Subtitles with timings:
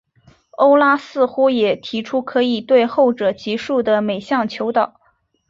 [0.57, 4.99] 欧拉似乎也提出可以对后者级数的每项求导。